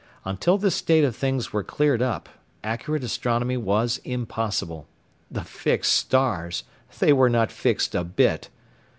Unless 0.25 0.61
this 0.63 0.73
state 0.75 1.03
of 1.03 1.15
things 1.15 1.53
were 1.53 1.61
cleared 1.63 2.01
up, 2.01 2.27
accurate 2.63 3.03
astronomy 3.03 3.55
was 3.55 3.99
impossible. 4.03 4.87
The 5.29 5.43
fixed 5.43 5.91
stars! 5.93 6.63
they 6.97 7.13
were 7.13 7.29
not 7.29 7.51
fixed 7.51 7.93
a 7.93 8.03
bit. 8.03 8.49